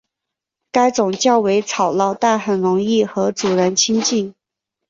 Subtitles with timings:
[0.71, 4.33] 该种较为吵闹但很容易和主人亲近。